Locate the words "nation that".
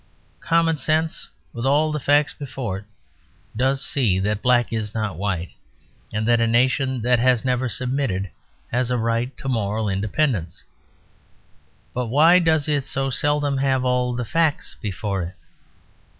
6.47-7.19